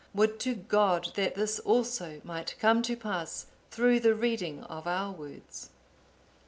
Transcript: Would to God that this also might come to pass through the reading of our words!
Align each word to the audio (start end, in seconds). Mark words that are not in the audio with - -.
Would 0.15 0.39
to 0.39 0.55
God 0.55 1.11
that 1.13 1.35
this 1.35 1.59
also 1.59 2.21
might 2.23 2.55
come 2.57 2.81
to 2.81 2.95
pass 2.97 3.45
through 3.69 3.99
the 3.99 4.15
reading 4.15 4.63
of 4.63 4.87
our 4.87 5.11
words! 5.11 5.69